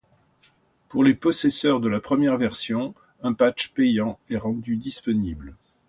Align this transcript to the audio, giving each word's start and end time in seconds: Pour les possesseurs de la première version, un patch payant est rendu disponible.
Pour 0.89 1.03
les 1.03 1.13
possesseurs 1.13 1.79
de 1.79 1.87
la 1.87 1.99
première 2.01 2.35
version, 2.39 2.95
un 3.21 3.33
patch 3.33 3.67
payant 3.71 4.17
est 4.31 4.37
rendu 4.37 4.75
disponible. 4.75 5.55